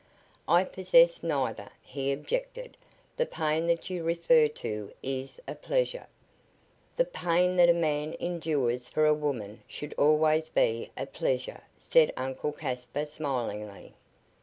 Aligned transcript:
"I 0.47 0.63
possess 0.63 1.21
neither," 1.21 1.69
he 1.83 2.11
objected. 2.11 2.75
"The 3.17 3.27
pain 3.27 3.67
that 3.67 3.91
you 3.91 4.03
refer 4.03 4.47
to 4.47 4.91
is 5.03 5.39
a 5.47 5.53
pleasure." 5.53 6.07
"The 6.95 7.05
pain 7.05 7.55
that 7.57 7.69
a 7.69 7.73
man 7.75 8.15
endures 8.19 8.87
for 8.89 9.05
a 9.05 9.13
woman 9.13 9.61
should 9.67 9.93
always 9.99 10.49
be 10.49 10.89
a 10.97 11.05
pleasure," 11.05 11.61
said 11.77 12.11
Uncle 12.17 12.51
Caspar 12.51 13.05
smilingly. 13.05 13.93